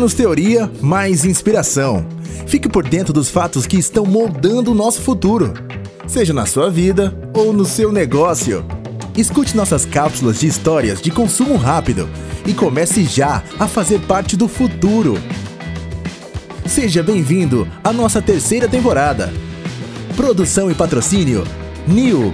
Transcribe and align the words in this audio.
Menos 0.00 0.14
teoria, 0.14 0.72
mais 0.80 1.26
inspiração. 1.26 2.06
Fique 2.46 2.70
por 2.70 2.88
dentro 2.88 3.12
dos 3.12 3.28
fatos 3.28 3.66
que 3.66 3.76
estão 3.76 4.06
moldando 4.06 4.72
o 4.72 4.74
nosso 4.74 5.02
futuro, 5.02 5.52
seja 6.06 6.32
na 6.32 6.46
sua 6.46 6.70
vida 6.70 7.14
ou 7.34 7.52
no 7.52 7.66
seu 7.66 7.92
negócio. 7.92 8.64
Escute 9.14 9.54
nossas 9.54 9.84
cápsulas 9.84 10.40
de 10.40 10.46
histórias 10.46 11.02
de 11.02 11.10
consumo 11.10 11.54
rápido 11.54 12.08
e 12.46 12.54
comece 12.54 13.04
já 13.04 13.42
a 13.58 13.68
fazer 13.68 14.00
parte 14.00 14.38
do 14.38 14.48
futuro. 14.48 15.18
Seja 16.64 17.02
bem-vindo 17.02 17.68
à 17.84 17.92
nossa 17.92 18.22
terceira 18.22 18.66
temporada. 18.66 19.30
Produção 20.16 20.70
e 20.70 20.74
patrocínio 20.74 21.44
New, 21.86 22.32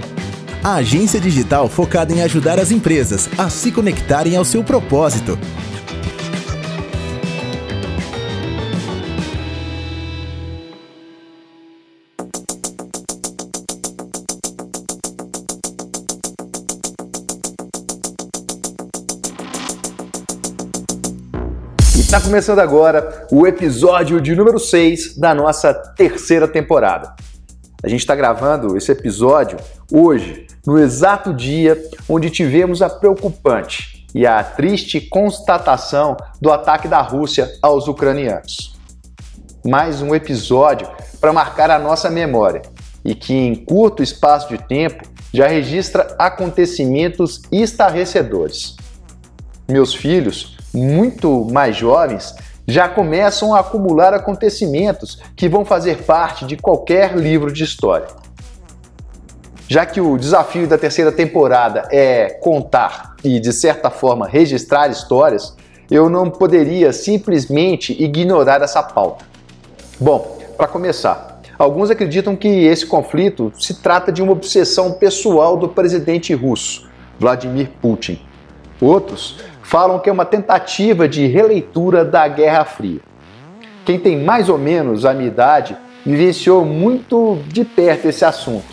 a 0.63 0.75
agência 0.75 1.19
digital 1.19 1.67
focada 1.67 2.13
em 2.13 2.21
ajudar 2.21 2.61
as 2.61 2.71
empresas 2.71 3.27
a 3.37 3.49
se 3.49 3.73
conectarem 3.73 4.37
ao 4.37 4.45
seu 4.45 4.63
propósito. 4.63 5.37
Está 22.17 22.29
começando 22.29 22.57
agora 22.57 23.27
o 23.31 23.45
episódio 23.45 24.19
de 24.19 24.35
número 24.35 24.57
6 24.57 25.17
da 25.17 25.35
nossa 25.35 25.71
terceira 25.71 26.47
temporada. 26.47 27.15
A 27.83 27.87
gente 27.87 27.99
está 27.99 28.15
gravando 28.15 28.75
esse 28.75 28.91
episódio 28.91 29.59
hoje, 29.93 30.47
no 30.65 30.79
exato 30.79 31.31
dia 31.31 31.79
onde 32.09 32.31
tivemos 32.31 32.81
a 32.81 32.89
preocupante 32.89 34.07
e 34.15 34.25
a 34.25 34.43
triste 34.43 34.99
constatação 34.99 36.17
do 36.41 36.51
ataque 36.51 36.87
da 36.87 37.01
Rússia 37.01 37.53
aos 37.61 37.87
ucranianos. 37.87 38.75
Mais 39.63 40.01
um 40.01 40.15
episódio 40.15 40.89
para 41.21 41.31
marcar 41.31 41.69
a 41.69 41.77
nossa 41.77 42.09
memória 42.09 42.63
e 43.05 43.13
que, 43.13 43.35
em 43.35 43.53
curto 43.53 44.01
espaço 44.01 44.49
de 44.49 44.57
tempo, 44.57 45.03
já 45.31 45.45
registra 45.45 46.15
acontecimentos 46.17 47.43
estarrecedores. 47.51 48.75
Meus 49.69 49.93
filhos 49.93 50.56
muito 50.73 51.47
mais 51.51 51.75
jovens 51.75 52.35
já 52.67 52.89
começam 52.89 53.55
a 53.55 53.61
acumular 53.61 54.13
acontecimentos 54.13 55.21
que 55.35 55.47
vão 55.47 55.63
fazer 55.63 56.03
parte 56.03 56.45
de 56.45 56.57
qualquer 56.57 57.15
livro 57.15 57.51
de 57.51 57.63
história. 57.63 58.07
Já 59.69 59.85
que 59.85 60.01
o 60.01 60.17
desafio 60.17 60.67
da 60.67 60.77
terceira 60.77 61.11
temporada 61.11 61.87
é 61.91 62.29
contar 62.41 63.15
e, 63.23 63.39
de 63.39 63.53
certa 63.53 63.89
forma, 63.89 64.27
registrar 64.27 64.89
histórias, 64.89 65.55
eu 65.89 66.09
não 66.09 66.29
poderia 66.29 66.91
simplesmente 66.91 67.91
ignorar 68.01 68.61
essa 68.61 68.83
pauta. 68.83 69.25
Bom, 69.99 70.37
para 70.57 70.67
começar, 70.67 71.41
alguns 71.57 71.89
acreditam 71.89 72.35
que 72.35 72.47
esse 72.47 72.85
conflito 72.85 73.51
se 73.57 73.75
trata 73.75 74.11
de 74.11 74.21
uma 74.21 74.33
obsessão 74.33 74.93
pessoal 74.93 75.55
do 75.57 75.69
presidente 75.69 76.33
russo, 76.33 76.89
Vladimir 77.19 77.69
Putin. 77.81 78.21
Outros 78.79 79.37
falam 79.67 79.99
que 79.99 80.09
é 80.09 80.13
uma 80.13 80.23
tentativa 80.23 81.09
de 81.09 81.27
releitura 81.27 82.05
da 82.05 82.25
Guerra 82.25 82.63
Fria. 82.63 83.01
Quem 83.85 83.99
tem 83.99 84.23
mais 84.23 84.47
ou 84.47 84.57
menos 84.57 85.05
a 85.05 85.13
minha 85.13 85.27
idade 85.27 85.75
vivenciou 86.05 86.63
muito 86.63 87.39
de 87.49 87.65
perto 87.65 88.07
esse 88.07 88.23
assunto, 88.23 88.63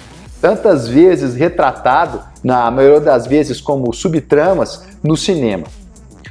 tantas 0.40 0.86
vezes 0.86 1.34
retratado, 1.34 2.20
na 2.44 2.70
maioria 2.70 3.00
das 3.00 3.26
vezes 3.26 3.60
como 3.60 3.92
subtramas, 3.92 4.84
no 5.02 5.16
cinema. 5.16 5.64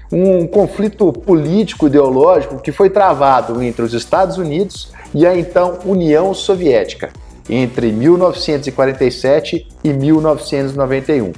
Um 0.10 0.48
conflito 0.48 1.12
político-ideológico 1.12 2.62
que 2.62 2.72
foi 2.72 2.90
travado 2.90 3.62
entre 3.62 3.84
os 3.84 3.94
Estados 3.94 4.38
Unidos 4.38 4.94
e 5.14 5.26
a 5.28 5.38
então 5.38 5.80
União 5.84 6.34
Soviética, 6.34 7.12
entre 7.50 7.92
1947 7.92 9.68
e 9.84 9.92
1991. 9.92 11.34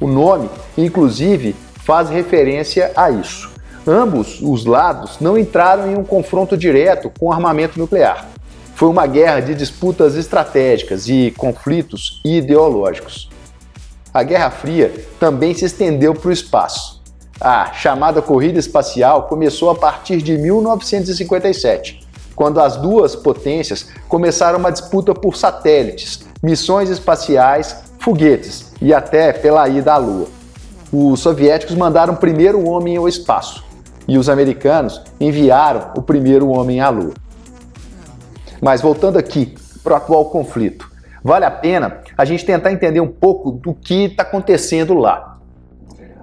O 0.00 0.06
nome, 0.06 0.48
inclusive, 0.78 1.54
faz 1.84 2.08
referência 2.08 2.90
a 2.96 3.10
isso. 3.10 3.52
Ambos 3.86 4.40
os 4.40 4.64
lados 4.64 5.18
não 5.20 5.36
entraram 5.36 5.90
em 5.90 5.96
um 5.96 6.02
confronto 6.02 6.56
direto 6.56 7.12
com 7.18 7.30
armamento 7.30 7.78
nuclear. 7.78 8.26
Foi 8.74 8.88
uma 8.88 9.06
guerra 9.06 9.40
de 9.40 9.54
disputas 9.54 10.16
estratégicas 10.16 11.08
e 11.08 11.32
conflitos 11.36 12.20
ideológicos. 12.24 13.28
A 14.12 14.22
Guerra 14.22 14.50
Fria 14.50 14.92
também 15.20 15.54
se 15.54 15.66
estendeu 15.66 16.14
para 16.14 16.30
o 16.30 16.32
espaço. 16.32 17.02
A 17.40 17.72
chamada 17.72 18.22
corrida 18.22 18.58
espacial 18.58 19.24
começou 19.24 19.70
a 19.70 19.74
partir 19.74 20.22
de 20.22 20.38
1957, 20.38 22.00
quando 22.34 22.60
as 22.60 22.76
duas 22.76 23.14
potências 23.14 23.88
começaram 24.08 24.58
uma 24.58 24.72
disputa 24.72 25.12
por 25.14 25.36
satélites, 25.36 26.20
missões 26.42 26.88
espaciais, 26.88 27.76
foguetes 27.98 28.72
e 28.80 28.94
até 28.94 29.32
pela 29.32 29.68
ida 29.68 29.92
à 29.92 29.96
Lua 29.98 30.28
os 30.96 31.20
soviéticos 31.20 31.74
mandaram 31.74 32.14
o 32.14 32.16
primeiro 32.16 32.68
homem 32.68 32.96
ao 32.96 33.08
espaço 33.08 33.64
e 34.06 34.16
os 34.16 34.28
americanos 34.28 35.02
enviaram 35.18 35.90
o 35.96 36.02
primeiro 36.02 36.48
homem 36.50 36.80
à 36.80 36.88
Lua. 36.88 37.14
Mas 38.62 38.80
voltando 38.80 39.18
aqui 39.18 39.56
para 39.82 39.94
o 39.94 39.96
atual 39.96 40.26
conflito, 40.26 40.88
vale 41.22 41.44
a 41.44 41.50
pena 41.50 41.98
a 42.16 42.24
gente 42.24 42.46
tentar 42.46 42.70
entender 42.70 43.00
um 43.00 43.08
pouco 43.08 43.50
do 43.50 43.74
que 43.74 44.04
está 44.04 44.22
acontecendo 44.22 44.94
lá. 44.94 45.38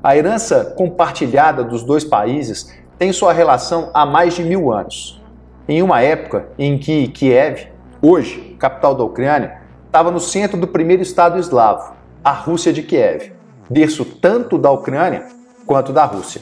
A 0.01 0.15
herança 0.15 0.73
compartilhada 0.77 1.65
dos 1.65 1.83
dois 1.83 2.05
países 2.05 2.73
tem 2.97 3.11
sua 3.11 3.33
relação 3.33 3.91
há 3.93 4.05
mais 4.05 4.35
de 4.35 4.43
mil 4.43 4.71
anos. 4.71 5.21
Em 5.67 5.81
uma 5.83 6.01
época 6.01 6.47
em 6.57 6.77
que 6.77 7.09
Kiev, 7.09 7.67
hoje 8.01 8.55
capital 8.57 8.95
da 8.95 9.03
Ucrânia, 9.03 9.57
estava 9.85 10.09
no 10.09 10.19
centro 10.19 10.57
do 10.57 10.67
primeiro 10.67 11.03
estado 11.03 11.37
eslavo, 11.37 11.93
a 12.23 12.31
Rússia 12.31 12.71
de 12.71 12.83
Kiev 12.83 13.40
berço 13.71 14.03
tanto 14.03 14.57
da 14.57 14.69
Ucrânia 14.69 15.27
quanto 15.65 15.93
da 15.93 16.03
Rússia. 16.03 16.41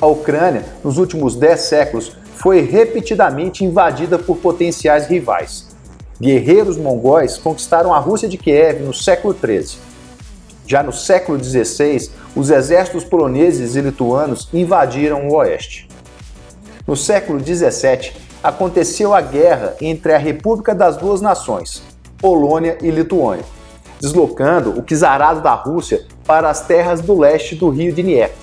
A 0.00 0.06
Ucrânia, 0.06 0.64
nos 0.84 0.96
últimos 0.96 1.34
10 1.34 1.60
séculos, 1.60 2.16
foi 2.36 2.60
repetidamente 2.60 3.64
invadida 3.64 4.16
por 4.16 4.36
potenciais 4.36 5.08
rivais. 5.08 5.66
Guerreiros 6.20 6.76
mongóis 6.76 7.36
conquistaram 7.36 7.92
a 7.92 7.98
Rússia 7.98 8.28
de 8.28 8.38
Kiev 8.38 8.84
no 8.84 8.94
século 8.94 9.34
XIII. 9.34 9.80
Já 10.64 10.80
no 10.82 10.92
século 10.92 11.42
XVI, 11.42 12.08
os 12.36 12.50
exércitos 12.50 13.02
poloneses 13.02 13.74
e 13.74 13.80
lituanos 13.80 14.48
invadiram 14.52 15.26
o 15.26 15.34
oeste. 15.34 15.88
No 16.86 16.94
século 16.94 17.40
XVII, 17.40 18.12
aconteceu 18.42 19.12
a 19.12 19.20
guerra 19.20 19.74
entre 19.80 20.12
a 20.12 20.18
República 20.18 20.72
das 20.72 20.96
Duas 20.96 21.20
Nações, 21.20 21.82
Polônia 22.18 22.78
e 22.80 22.90
Lituânia, 22.90 23.44
deslocando 24.00 24.78
o 24.78 24.82
czarado 24.82 25.40
da 25.40 25.54
Rússia 25.54 26.06
para 26.28 26.48
as 26.50 26.60
terras 26.60 27.00
do 27.00 27.18
leste 27.18 27.54
do 27.54 27.70
rio 27.70 27.90
Dnieper. 27.90 28.36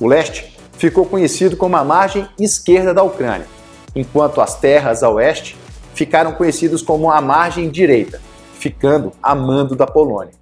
O 0.00 0.06
leste 0.06 0.56
ficou 0.78 1.04
conhecido 1.04 1.54
como 1.54 1.76
a 1.76 1.84
margem 1.84 2.26
esquerda 2.40 2.94
da 2.94 3.02
Ucrânia, 3.02 3.46
enquanto 3.94 4.40
as 4.40 4.58
terras 4.58 5.02
a 5.02 5.10
oeste 5.10 5.54
ficaram 5.92 6.32
conhecidas 6.32 6.80
como 6.80 7.10
a 7.10 7.20
margem 7.20 7.68
direita, 7.68 8.22
ficando 8.54 9.12
a 9.22 9.34
mando 9.34 9.76
da 9.76 9.86
Polônia. 9.86 10.32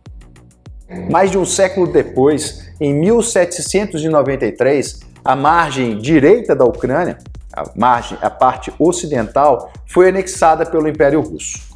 Mais 1.11 1.33
de 1.33 1.39
um 1.39 1.45
século 1.45 1.93
depois, 1.93 2.71
em 2.81 2.95
1793, 2.95 5.01
a 5.25 5.35
margem 5.35 5.99
direita 5.99 6.55
da 6.55 6.65
Ucrânia, 6.65 7.19
a 7.53 7.65
margem, 7.75 8.17
a 8.23 8.31
parte 8.31 8.73
ocidental, 8.79 9.73
foi 9.85 10.11
anexada 10.11 10.65
pelo 10.65 10.87
Império 10.87 11.21
Russo. 11.21 11.75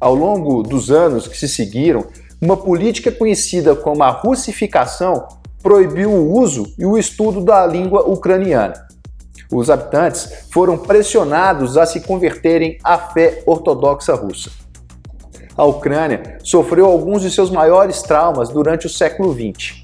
Ao 0.00 0.14
longo 0.14 0.62
dos 0.62 0.90
anos 0.90 1.28
que 1.28 1.36
se 1.36 1.48
seguiram, 1.48 2.06
uma 2.40 2.56
política 2.56 3.10
conhecida 3.10 3.74
como 3.74 4.02
a 4.02 4.10
russificação 4.10 5.26
proibiu 5.62 6.10
o 6.10 6.38
uso 6.38 6.74
e 6.78 6.84
o 6.84 6.98
estudo 6.98 7.42
da 7.42 7.66
língua 7.66 8.02
ucraniana. 8.08 8.86
Os 9.50 9.70
habitantes 9.70 10.46
foram 10.50 10.76
pressionados 10.76 11.76
a 11.76 11.86
se 11.86 12.00
converterem 12.00 12.78
à 12.82 12.98
fé 12.98 13.42
ortodoxa 13.46 14.14
russa. 14.14 14.50
A 15.56 15.64
Ucrânia 15.64 16.38
sofreu 16.42 16.86
alguns 16.86 17.22
de 17.22 17.30
seus 17.30 17.50
maiores 17.50 18.02
traumas 18.02 18.48
durante 18.48 18.86
o 18.86 18.90
século 18.90 19.32
XX. 19.32 19.82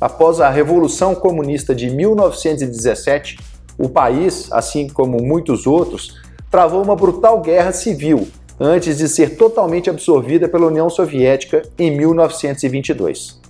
Após 0.00 0.40
a 0.40 0.48
Revolução 0.48 1.14
Comunista 1.14 1.74
de 1.74 1.90
1917, 1.90 3.38
o 3.78 3.88
país, 3.88 4.48
assim 4.50 4.88
como 4.88 5.22
muitos 5.22 5.66
outros, 5.66 6.16
travou 6.50 6.82
uma 6.82 6.96
brutal 6.96 7.40
guerra 7.40 7.72
civil 7.72 8.26
antes 8.60 8.98
de 8.98 9.08
ser 9.08 9.36
totalmente 9.36 9.88
absorvida 9.88 10.48
pela 10.48 10.66
União 10.66 10.90
Soviética 10.90 11.62
em 11.78 11.96
1922. 11.96 13.40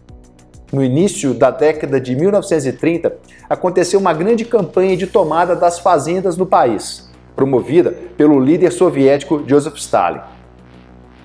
No 0.70 0.84
início 0.84 1.32
da 1.32 1.50
década 1.50 1.99
de 1.99 2.14
1930, 2.14 3.16
aconteceu 3.49 3.99
uma 3.99 4.12
grande 4.12 4.44
campanha 4.44 4.96
de 4.96 5.06
tomada 5.06 5.56
das 5.56 5.78
fazendas 5.78 6.37
no 6.37 6.44
país, 6.44 7.08
promovida 7.34 7.90
pelo 8.19 8.38
líder 8.38 8.70
soviético 8.70 9.43
Joseph 9.46 9.76
Stalin. 9.76 10.20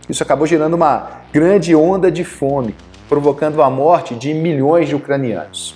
Isso 0.07 0.24
acabou 0.24 0.47
gerando 0.47 0.75
uma 0.75 1.24
grande 1.33 1.75
onda 1.75 2.09
de 2.09 2.24
fome, 2.24 2.74
provocando 3.09 3.62
a 3.62 3.69
morte 3.69 4.15
de 4.15 4.33
milhões 4.33 4.88
de 4.88 4.95
ucranianos. 4.95 5.75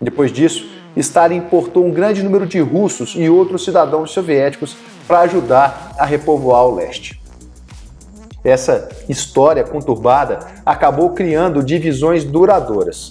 Depois 0.00 0.32
disso, 0.32 0.68
Stalin 0.96 1.36
importou 1.36 1.84
um 1.86 1.92
grande 1.92 2.22
número 2.22 2.46
de 2.46 2.58
russos 2.58 3.14
e 3.16 3.28
outros 3.28 3.64
cidadãos 3.64 4.10
soviéticos 4.10 4.76
para 5.10 5.22
ajudar 5.22 5.96
a 5.98 6.06
repovoar 6.06 6.66
o 6.66 6.76
leste. 6.76 7.20
Essa 8.44 8.88
história 9.08 9.64
conturbada 9.64 10.38
acabou 10.64 11.10
criando 11.10 11.64
divisões 11.64 12.22
duradouras. 12.22 13.10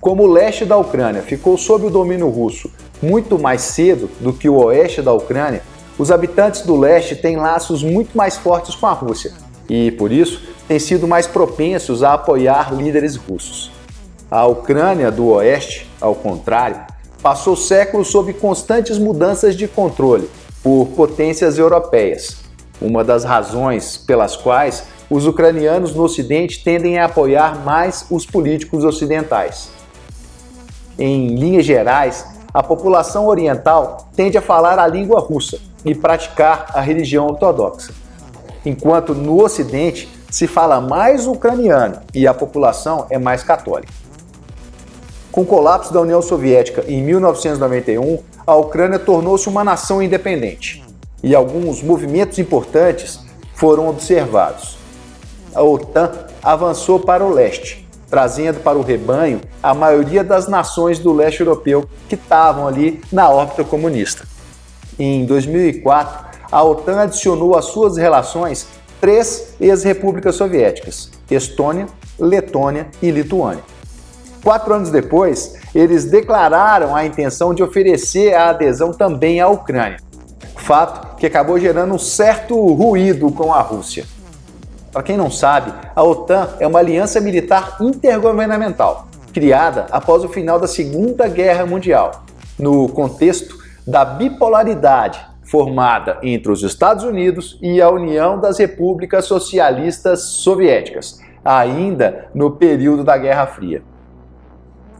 Como 0.00 0.22
o 0.22 0.32
leste 0.32 0.64
da 0.64 0.78
Ucrânia 0.78 1.20
ficou 1.20 1.58
sob 1.58 1.84
o 1.84 1.90
domínio 1.90 2.30
russo 2.30 2.72
muito 3.02 3.38
mais 3.38 3.60
cedo 3.60 4.08
do 4.18 4.32
que 4.32 4.48
o 4.48 4.64
oeste 4.64 5.02
da 5.02 5.12
Ucrânia, 5.12 5.62
os 5.98 6.10
habitantes 6.10 6.62
do 6.62 6.74
leste 6.74 7.14
têm 7.14 7.36
laços 7.36 7.82
muito 7.82 8.16
mais 8.16 8.38
fortes 8.38 8.74
com 8.74 8.86
a 8.86 8.92
Rússia 8.92 9.32
e, 9.68 9.90
por 9.90 10.10
isso, 10.10 10.40
têm 10.66 10.78
sido 10.78 11.06
mais 11.06 11.26
propensos 11.26 12.02
a 12.02 12.14
apoiar 12.14 12.74
líderes 12.74 13.14
russos. 13.14 13.70
A 14.30 14.46
Ucrânia 14.46 15.10
do 15.10 15.26
oeste, 15.26 15.86
ao 16.00 16.14
contrário, 16.14 16.80
passou 17.22 17.54
séculos 17.54 18.08
sob 18.08 18.32
constantes 18.32 18.96
mudanças 18.96 19.54
de 19.54 19.68
controle 19.68 20.30
por 20.62 20.86
potências 20.96 21.58
europeias, 21.58 22.36
uma 22.80 23.04
das 23.04 23.24
razões 23.24 23.96
pelas 23.96 24.36
quais 24.36 24.84
os 25.10 25.26
ucranianos 25.26 25.94
no 25.94 26.02
Ocidente 26.02 26.62
tendem 26.62 26.98
a 26.98 27.06
apoiar 27.06 27.64
mais 27.64 28.06
os 28.10 28.26
políticos 28.26 28.84
ocidentais. 28.84 29.70
Em 30.98 31.34
linhas 31.36 31.64
gerais, 31.64 32.26
a 32.52 32.62
população 32.62 33.26
oriental 33.26 34.08
tende 34.14 34.36
a 34.36 34.42
falar 34.42 34.78
a 34.78 34.86
língua 34.86 35.20
russa 35.20 35.58
e 35.84 35.94
praticar 35.94 36.66
a 36.74 36.80
religião 36.80 37.26
ortodoxa, 37.26 37.92
enquanto 38.64 39.14
no 39.14 39.42
Ocidente 39.42 40.08
se 40.30 40.46
fala 40.46 40.80
mais 40.80 41.26
ucraniano 41.26 42.00
e 42.12 42.26
a 42.26 42.34
população 42.34 43.06
é 43.10 43.18
mais 43.18 43.42
católica. 43.42 43.92
Com 45.30 45.42
o 45.42 45.46
colapso 45.46 45.92
da 45.92 46.00
União 46.00 46.20
Soviética 46.20 46.84
em 46.88 47.02
1991, 47.02 48.18
a 48.48 48.56
Ucrânia 48.56 48.98
tornou-se 48.98 49.46
uma 49.46 49.62
nação 49.62 50.02
independente 50.02 50.82
e 51.22 51.34
alguns 51.34 51.82
movimentos 51.82 52.38
importantes 52.38 53.20
foram 53.54 53.90
observados. 53.90 54.78
A 55.54 55.62
OTAN 55.62 56.10
avançou 56.42 56.98
para 56.98 57.22
o 57.22 57.30
leste, 57.30 57.86
trazendo 58.08 58.60
para 58.60 58.78
o 58.78 58.82
rebanho 58.82 59.42
a 59.62 59.74
maioria 59.74 60.24
das 60.24 60.48
nações 60.48 60.98
do 60.98 61.12
leste 61.12 61.40
europeu 61.40 61.86
que 62.08 62.14
estavam 62.14 62.66
ali 62.66 63.02
na 63.12 63.28
órbita 63.28 63.64
comunista. 63.64 64.26
Em 64.98 65.26
2004, 65.26 66.40
a 66.50 66.64
OTAN 66.64 67.02
adicionou 67.02 67.54
às 67.54 67.66
suas 67.66 67.98
relações 67.98 68.66
três 68.98 69.56
ex-repúblicas 69.60 70.36
soviéticas: 70.36 71.10
Estônia, 71.30 71.86
Letônia 72.18 72.88
e 73.02 73.10
Lituânia. 73.10 73.62
Quatro 74.42 74.74
anos 74.74 74.90
depois, 74.90 75.54
eles 75.74 76.04
declararam 76.04 76.94
a 76.94 77.04
intenção 77.04 77.52
de 77.52 77.62
oferecer 77.62 78.34
a 78.34 78.50
adesão 78.50 78.92
também 78.92 79.40
à 79.40 79.48
Ucrânia 79.48 79.98
fato 80.68 81.16
que 81.16 81.24
acabou 81.24 81.58
gerando 81.58 81.94
um 81.94 81.98
certo 81.98 82.54
ruído 82.74 83.32
com 83.32 83.54
a 83.54 83.62
Rússia. 83.62 84.04
Para 84.92 85.02
quem 85.02 85.16
não 85.16 85.30
sabe, 85.30 85.72
a 85.96 86.02
OTAN 86.02 86.46
é 86.60 86.66
uma 86.66 86.78
aliança 86.78 87.22
militar 87.22 87.78
intergovernamental, 87.80 89.08
criada 89.32 89.86
após 89.90 90.22
o 90.24 90.28
final 90.28 90.60
da 90.60 90.66
Segunda 90.66 91.26
Guerra 91.26 91.64
Mundial, 91.64 92.22
no 92.58 92.86
contexto 92.90 93.56
da 93.86 94.04
bipolaridade 94.04 95.18
formada 95.42 96.18
entre 96.22 96.52
os 96.52 96.62
Estados 96.62 97.02
Unidos 97.02 97.58
e 97.62 97.80
a 97.80 97.88
União 97.88 98.38
das 98.38 98.58
Repúblicas 98.58 99.24
Socialistas 99.24 100.20
Soviéticas, 100.20 101.18
ainda 101.42 102.26
no 102.34 102.50
período 102.50 103.02
da 103.02 103.16
Guerra 103.16 103.46
Fria. 103.46 103.82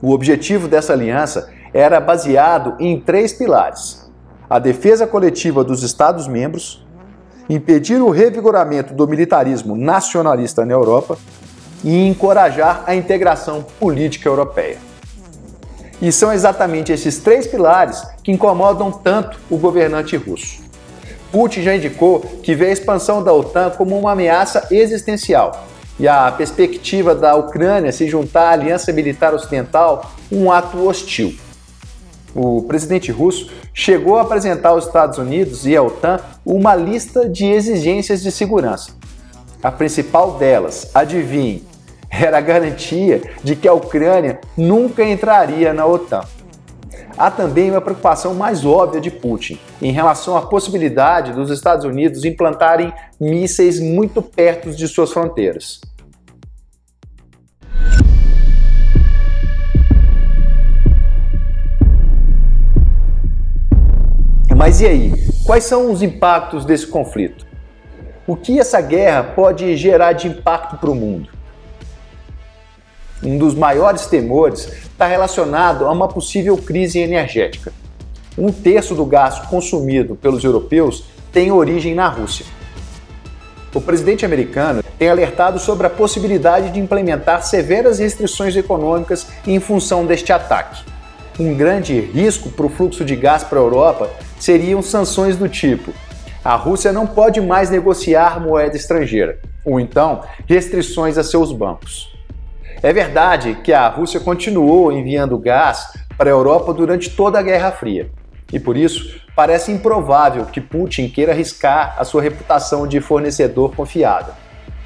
O 0.00 0.12
objetivo 0.12 0.68
dessa 0.68 0.92
aliança 0.92 1.50
era 1.72 2.00
baseado 2.00 2.76
em 2.78 3.00
três 3.00 3.32
pilares: 3.32 4.08
a 4.48 4.58
defesa 4.58 5.06
coletiva 5.06 5.64
dos 5.64 5.82
Estados-membros, 5.82 6.86
impedir 7.48 8.00
o 8.00 8.10
revigoramento 8.10 8.94
do 8.94 9.08
militarismo 9.08 9.76
nacionalista 9.76 10.64
na 10.64 10.72
Europa 10.72 11.18
e 11.82 12.06
encorajar 12.06 12.84
a 12.86 12.94
integração 12.94 13.64
política 13.78 14.28
europeia. 14.28 14.78
E 16.00 16.12
são 16.12 16.32
exatamente 16.32 16.92
esses 16.92 17.18
três 17.18 17.46
pilares 17.46 18.02
que 18.22 18.30
incomodam 18.30 18.92
tanto 18.92 19.38
o 19.50 19.56
governante 19.56 20.16
russo. 20.16 20.60
Putin 21.32 21.62
já 21.62 21.74
indicou 21.74 22.20
que 22.42 22.54
vê 22.54 22.66
a 22.66 22.72
expansão 22.72 23.22
da 23.22 23.32
OTAN 23.32 23.70
como 23.70 23.98
uma 23.98 24.12
ameaça 24.12 24.68
existencial 24.70 25.67
e 25.98 26.06
a 26.06 26.30
perspectiva 26.30 27.14
da 27.14 27.34
Ucrânia 27.34 27.92
se 27.92 28.08
juntar 28.08 28.48
à 28.48 28.52
aliança 28.52 28.92
militar 28.92 29.34
ocidental 29.34 30.12
um 30.30 30.50
ato 30.50 30.86
hostil 30.86 31.36
o 32.34 32.62
presidente 32.62 33.10
russo 33.10 33.50
chegou 33.72 34.16
a 34.16 34.22
apresentar 34.22 34.70
aos 34.70 34.86
Estados 34.86 35.18
Unidos 35.18 35.66
e 35.66 35.76
à 35.76 35.82
OTAN 35.82 36.20
uma 36.44 36.74
lista 36.74 37.28
de 37.28 37.46
exigências 37.46 38.22
de 38.22 38.30
segurança. 38.30 38.92
A 39.62 39.72
principal 39.72 40.32
delas, 40.32 40.90
adivinhe, 40.94 41.66
era 42.10 42.38
a 42.38 42.40
garantia 42.40 43.22
de 43.42 43.56
que 43.56 43.66
a 43.66 43.72
Ucrânia 43.72 44.40
nunca 44.56 45.02
entraria 45.04 45.72
na 45.72 45.84
OTAN. 45.86 46.22
Há 47.18 47.32
também 47.32 47.68
uma 47.68 47.80
preocupação 47.80 48.32
mais 48.32 48.64
óbvia 48.64 49.00
de 49.00 49.10
Putin 49.10 49.58
em 49.82 49.90
relação 49.90 50.36
à 50.36 50.42
possibilidade 50.42 51.32
dos 51.32 51.50
Estados 51.50 51.84
Unidos 51.84 52.24
implantarem 52.24 52.92
mísseis 53.20 53.80
muito 53.80 54.22
perto 54.22 54.70
de 54.70 54.86
suas 54.86 55.10
fronteiras. 55.10 55.80
Mas 64.56 64.80
e 64.80 64.86
aí? 64.86 65.12
Quais 65.44 65.64
são 65.64 65.90
os 65.90 66.02
impactos 66.02 66.64
desse 66.64 66.86
conflito? 66.86 67.44
O 68.28 68.36
que 68.36 68.60
essa 68.60 68.80
guerra 68.80 69.24
pode 69.24 69.76
gerar 69.76 70.12
de 70.12 70.28
impacto 70.28 70.76
para 70.76 70.90
o 70.90 70.94
mundo? 70.94 71.37
Um 73.22 73.36
dos 73.36 73.54
maiores 73.54 74.06
temores 74.06 74.68
está 74.82 75.06
relacionado 75.06 75.84
a 75.84 75.92
uma 75.92 76.08
possível 76.08 76.56
crise 76.56 76.98
energética. 77.00 77.72
Um 78.36 78.52
terço 78.52 78.94
do 78.94 79.04
gás 79.04 79.40
consumido 79.40 80.14
pelos 80.14 80.44
europeus 80.44 81.04
tem 81.32 81.50
origem 81.50 81.94
na 81.94 82.08
Rússia. 82.08 82.46
O 83.74 83.80
presidente 83.80 84.24
americano 84.24 84.82
tem 84.98 85.08
alertado 85.08 85.58
sobre 85.58 85.86
a 85.86 85.90
possibilidade 85.90 86.70
de 86.70 86.80
implementar 86.80 87.42
severas 87.42 87.98
restrições 87.98 88.56
econômicas 88.56 89.26
em 89.46 89.60
função 89.60 90.06
deste 90.06 90.32
ataque. 90.32 90.84
Um 91.38 91.54
grande 91.54 92.00
risco 92.00 92.50
para 92.50 92.66
o 92.66 92.68
fluxo 92.68 93.04
de 93.04 93.14
gás 93.14 93.44
para 93.44 93.58
a 93.58 93.62
Europa 93.62 94.10
seriam 94.38 94.80
sanções 94.82 95.36
do 95.36 95.48
tipo: 95.48 95.92
a 96.44 96.56
Rússia 96.56 96.92
não 96.92 97.06
pode 97.06 97.40
mais 97.40 97.70
negociar 97.70 98.40
moeda 98.40 98.76
estrangeira, 98.76 99.38
ou 99.64 99.78
então 99.78 100.22
restrições 100.46 101.18
a 101.18 101.22
seus 101.22 101.52
bancos. 101.52 102.17
É 102.82 102.92
verdade 102.92 103.58
que 103.64 103.72
a 103.72 103.88
Rússia 103.88 104.20
continuou 104.20 104.92
enviando 104.92 105.36
gás 105.36 105.92
para 106.16 106.30
a 106.30 106.32
Europa 106.32 106.72
durante 106.72 107.10
toda 107.10 107.38
a 107.38 107.42
Guerra 107.42 107.72
Fria, 107.72 108.10
e 108.52 108.60
por 108.60 108.76
isso 108.76 109.20
parece 109.34 109.72
improvável 109.72 110.44
que 110.46 110.60
Putin 110.60 111.08
queira 111.08 111.32
arriscar 111.32 111.96
a 111.98 112.04
sua 112.04 112.22
reputação 112.22 112.86
de 112.86 113.00
fornecedor 113.00 113.74
confiável. 113.74 114.32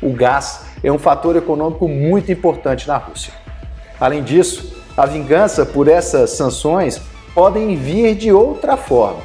O 0.00 0.10
gás 0.12 0.66
é 0.82 0.90
um 0.90 0.98
fator 0.98 1.36
econômico 1.36 1.86
muito 1.86 2.32
importante 2.32 2.88
na 2.88 2.96
Rússia. 2.96 3.32
Além 4.00 4.22
disso, 4.22 4.74
a 4.96 5.06
vingança 5.06 5.64
por 5.64 5.86
essas 5.86 6.30
sanções 6.30 7.00
podem 7.34 7.76
vir 7.76 8.14
de 8.14 8.32
outra 8.32 8.76
forma 8.76 9.20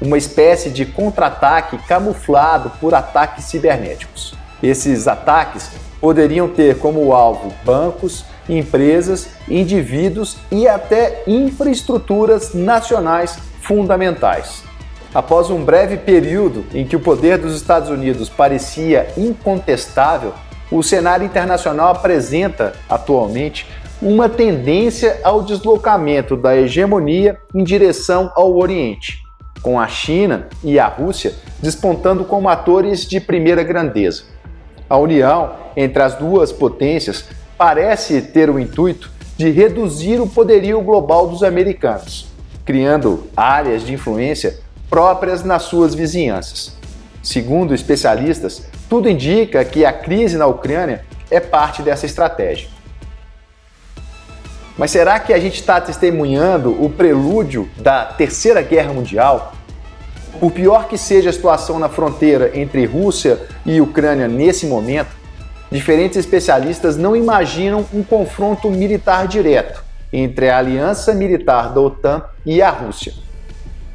uma 0.00 0.18
espécie 0.18 0.70
de 0.70 0.84
contra-ataque 0.84 1.78
camuflado 1.86 2.70
por 2.80 2.94
ataques 2.94 3.44
cibernéticos. 3.44 4.34
Esses 4.62 5.08
ataques 5.08 5.70
poderiam 6.04 6.46
ter 6.46 6.76
como 6.80 7.14
alvo 7.14 7.50
bancos, 7.64 8.26
empresas, 8.46 9.30
indivíduos 9.48 10.36
e 10.52 10.68
até 10.68 11.22
infraestruturas 11.26 12.52
nacionais 12.52 13.38
fundamentais. 13.62 14.62
Após 15.14 15.48
um 15.48 15.64
breve 15.64 15.96
período 15.96 16.62
em 16.74 16.86
que 16.86 16.94
o 16.94 17.00
poder 17.00 17.38
dos 17.38 17.56
Estados 17.56 17.88
Unidos 17.88 18.28
parecia 18.28 19.08
incontestável, 19.16 20.34
o 20.70 20.82
cenário 20.82 21.24
internacional 21.24 21.88
apresenta 21.88 22.74
atualmente 22.86 23.66
uma 24.02 24.28
tendência 24.28 25.20
ao 25.24 25.40
deslocamento 25.40 26.36
da 26.36 26.54
hegemonia 26.54 27.38
em 27.54 27.64
direção 27.64 28.30
ao 28.36 28.54
Oriente 28.54 29.24
com 29.62 29.80
a 29.80 29.88
China 29.88 30.48
e 30.62 30.78
a 30.78 30.86
Rússia 30.86 31.32
despontando 31.62 32.26
como 32.26 32.50
atores 32.50 33.06
de 33.06 33.18
primeira 33.18 33.62
grandeza. 33.62 34.33
A 34.94 34.96
união 34.96 35.56
entre 35.76 36.00
as 36.00 36.14
duas 36.14 36.52
potências 36.52 37.24
parece 37.58 38.22
ter 38.22 38.48
o 38.48 38.60
intuito 38.60 39.10
de 39.36 39.50
reduzir 39.50 40.20
o 40.20 40.28
poderio 40.28 40.80
global 40.82 41.26
dos 41.26 41.42
americanos, 41.42 42.28
criando 42.64 43.24
áreas 43.36 43.84
de 43.84 43.92
influência 43.92 44.60
próprias 44.88 45.42
nas 45.42 45.64
suas 45.64 45.96
vizinhanças. 45.96 46.76
Segundo 47.24 47.74
especialistas, 47.74 48.68
tudo 48.88 49.08
indica 49.08 49.64
que 49.64 49.84
a 49.84 49.92
crise 49.92 50.36
na 50.36 50.46
Ucrânia 50.46 51.04
é 51.28 51.40
parte 51.40 51.82
dessa 51.82 52.06
estratégia. 52.06 52.68
Mas 54.78 54.92
será 54.92 55.18
que 55.18 55.32
a 55.32 55.40
gente 55.40 55.56
está 55.56 55.80
testemunhando 55.80 56.70
o 56.80 56.88
prelúdio 56.88 57.68
da 57.78 58.04
Terceira 58.04 58.62
Guerra 58.62 58.92
Mundial? 58.92 59.54
Por 60.44 60.52
pior 60.52 60.88
que 60.88 60.98
seja 60.98 61.30
a 61.30 61.32
situação 61.32 61.78
na 61.78 61.88
fronteira 61.88 62.50
entre 62.52 62.84
Rússia 62.84 63.40
e 63.64 63.80
Ucrânia 63.80 64.28
nesse 64.28 64.66
momento, 64.66 65.08
diferentes 65.72 66.18
especialistas 66.18 66.98
não 66.98 67.16
imaginam 67.16 67.86
um 67.94 68.02
confronto 68.02 68.70
militar 68.70 69.26
direto 69.26 69.82
entre 70.12 70.50
a 70.50 70.58
aliança 70.58 71.14
militar 71.14 71.72
da 71.72 71.80
OTAN 71.80 72.24
e 72.44 72.60
a 72.60 72.68
Rússia. 72.68 73.14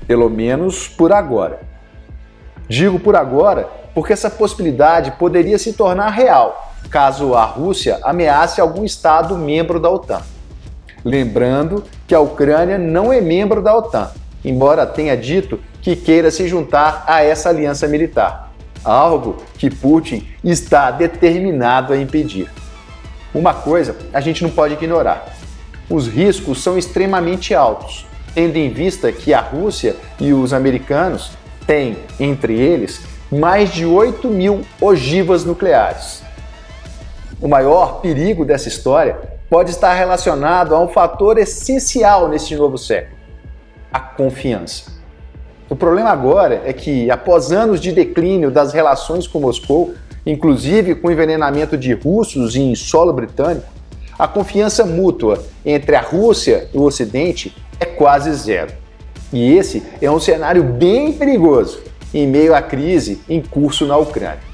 Pelo 0.08 0.28
menos 0.28 0.88
por 0.88 1.14
agora. 1.14 1.60
Digo 2.68 3.00
por 3.00 3.16
agora 3.16 3.70
porque 3.94 4.14
essa 4.14 4.32
possibilidade 4.32 5.12
poderia 5.20 5.60
se 5.60 5.74
tornar 5.74 6.10
real 6.10 6.74
caso 6.90 7.36
a 7.36 7.46
Rússia 7.46 8.00
ameace 8.02 8.60
algum 8.60 8.84
Estado 8.84 9.38
membro 9.38 9.80
da 9.80 9.92
OTAN. 9.92 10.24
Lembrando 11.06 11.84
que 12.08 12.16
a 12.16 12.20
Ucrânia 12.20 12.80
não 12.80 13.14
é 13.14 13.22
membro 13.22 13.62
da 13.62 13.78
OTAN, 13.78 14.10
embora 14.50 14.86
tenha 14.86 15.16
dito 15.16 15.60
que 15.82 15.96
queira 15.96 16.32
se 16.32 16.48
juntar 16.48 17.04
a 17.08 17.24
essa 17.24 17.50
aliança 17.50 17.88
militar, 17.88 18.52
algo 18.84 19.38
que 19.58 19.70
Putin 19.70 20.28
está 20.44 20.92
determinado 20.92 21.94
a 21.94 21.98
impedir. 21.98 22.50
Uma 23.34 23.54
coisa 23.54 23.96
a 24.14 24.20
gente 24.20 24.44
não 24.44 24.50
pode 24.50 24.74
ignorar: 24.74 25.36
os 25.90 26.08
riscos 26.08 26.62
são 26.62 26.78
extremamente 26.78 27.54
altos, 27.54 28.06
tendo 28.34 28.58
em 28.58 28.72
vista 28.72 29.12
que 29.12 29.34
a 29.34 29.42
Rússia 29.42 29.96
e 30.20 30.34
os 30.34 30.54
americanos 30.54 31.32
têm, 31.66 31.98
entre 32.20 32.60
eles, 32.60 33.02
mais 33.32 33.72
de 33.72 33.86
8 33.86 34.28
mil 34.28 34.62
ogivas 34.82 35.46
nucleares. 35.46 36.24
O 37.40 37.48
maior 37.48 38.02
perigo 38.02 38.44
dessa 38.44 38.68
história 38.68 39.18
pode 39.50 39.72
estar 39.72 39.94
relacionado 39.94 40.76
a 40.76 40.80
um 40.80 40.88
fator 40.88 41.38
essencial 41.38 42.28
nesse 42.28 42.56
novo 42.56 42.78
século: 42.78 43.19
a 43.92 44.00
confiança. 44.00 44.92
O 45.70 45.76
problema 45.76 46.10
agora 46.10 46.64
é 46.66 46.74
que, 46.74 47.10
após 47.12 47.52
anos 47.52 47.80
de 47.80 47.92
declínio 47.92 48.50
das 48.50 48.74
relações 48.74 49.28
com 49.28 49.40
Moscou, 49.40 49.94
inclusive 50.26 50.96
com 50.96 51.12
envenenamento 51.12 51.78
de 51.78 51.94
russos 51.94 52.56
em 52.56 52.74
solo 52.76 53.14
britânico, 53.14 53.68
a 54.18 54.28
confiança 54.28 54.86
mútua 54.86 55.44
entre 55.66 55.96
a 55.96 56.02
Rússia 56.02 56.68
e 56.74 56.78
o 56.78 56.84
Ocidente 56.84 57.56
é 57.80 57.86
quase 57.86 58.34
zero. 58.34 58.72
E 59.32 59.56
esse 59.56 59.84
é 60.02 60.10
um 60.10 60.20
cenário 60.20 60.64
bem 60.64 61.14
perigoso 61.14 61.82
em 62.14 62.28
meio 62.28 62.56
à 62.56 62.62
crise 62.62 63.22
em 63.30 63.42
curso 63.42 63.86
na 63.86 63.96
Ucrânia. 63.96 64.50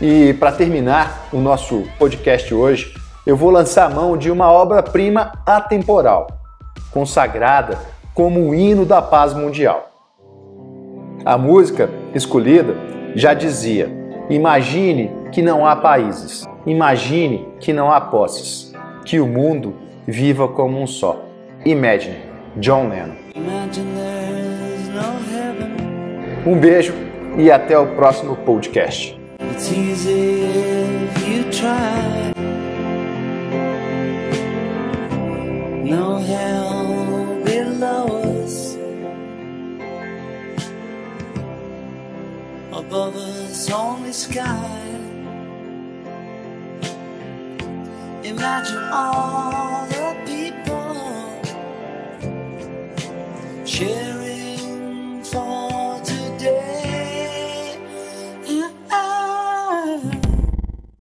E 0.00 0.32
para 0.34 0.52
terminar 0.52 1.28
o 1.32 1.40
nosso 1.40 1.82
podcast 1.98 2.54
hoje, 2.54 2.94
eu 3.28 3.36
vou 3.36 3.50
lançar 3.50 3.84
a 3.84 3.94
mão 3.94 4.16
de 4.16 4.30
uma 4.30 4.50
obra-prima 4.50 5.32
atemporal, 5.44 6.28
consagrada 6.90 7.78
como 8.14 8.40
o 8.40 8.54
hino 8.54 8.86
da 8.86 9.02
paz 9.02 9.34
mundial. 9.34 9.90
A 11.26 11.36
música 11.36 11.90
escolhida 12.14 12.74
já 13.14 13.34
dizia: 13.34 13.92
Imagine 14.30 15.10
que 15.30 15.42
não 15.42 15.66
há 15.66 15.76
países, 15.76 16.48
imagine 16.64 17.46
que 17.60 17.70
não 17.70 17.92
há 17.92 18.00
posses, 18.00 18.72
que 19.04 19.20
o 19.20 19.26
mundo 19.26 19.74
viva 20.06 20.48
como 20.48 20.80
um 20.80 20.86
só. 20.86 21.22
Imagine, 21.66 22.16
John 22.56 22.88
Lennon. 22.88 23.14
Um 26.46 26.58
beijo 26.58 26.94
e 27.36 27.50
até 27.50 27.78
o 27.78 27.88
próximo 27.88 28.36
podcast. 28.36 29.20
No 35.88 36.18
hell 36.18 37.42
below 37.46 38.44
us. 38.44 38.76
Above 42.70 43.16
us, 43.16 43.70
only 43.70 44.12
sky. 44.12 44.84
Imagine 48.22 48.84
all 48.92 49.86
the 49.86 50.14
people. 50.26 50.94
Share 53.64 54.07